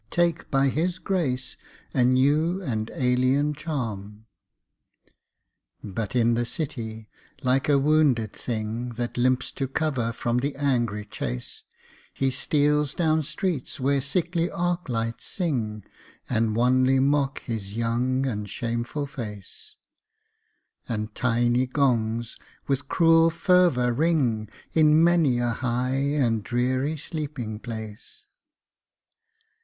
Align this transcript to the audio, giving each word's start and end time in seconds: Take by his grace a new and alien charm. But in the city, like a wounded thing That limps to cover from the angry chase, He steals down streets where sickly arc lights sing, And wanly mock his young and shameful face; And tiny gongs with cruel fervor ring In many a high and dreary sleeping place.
Take 0.09 0.49
by 0.49 0.69
his 0.69 0.97
grace 0.97 1.57
a 1.93 2.03
new 2.03 2.59
and 2.59 2.89
alien 2.95 3.53
charm. 3.53 4.25
But 5.83 6.15
in 6.15 6.33
the 6.33 6.43
city, 6.43 7.07
like 7.43 7.69
a 7.69 7.77
wounded 7.77 8.33
thing 8.33 8.93
That 8.95 9.15
limps 9.15 9.51
to 9.51 9.67
cover 9.67 10.11
from 10.11 10.39
the 10.39 10.55
angry 10.55 11.05
chase, 11.05 11.61
He 12.15 12.31
steals 12.31 12.95
down 12.95 13.21
streets 13.21 13.79
where 13.79 14.01
sickly 14.01 14.49
arc 14.49 14.89
lights 14.89 15.25
sing, 15.27 15.83
And 16.27 16.55
wanly 16.55 16.97
mock 16.99 17.43
his 17.43 17.77
young 17.77 18.25
and 18.25 18.49
shameful 18.49 19.05
face; 19.05 19.75
And 20.89 21.13
tiny 21.13 21.67
gongs 21.67 22.37
with 22.67 22.87
cruel 22.89 23.29
fervor 23.29 23.93
ring 23.93 24.49
In 24.73 25.03
many 25.03 25.37
a 25.37 25.49
high 25.49 25.91
and 25.97 26.43
dreary 26.43 26.97
sleeping 26.97 27.59
place. 27.59 28.25